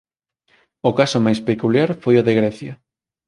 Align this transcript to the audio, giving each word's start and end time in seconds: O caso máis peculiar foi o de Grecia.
O 0.89 0.91
caso 0.99 1.19
máis 1.25 1.39
peculiar 1.49 1.89
foi 2.03 2.15
o 2.17 2.25
de 2.27 2.33
Grecia. 2.39 2.73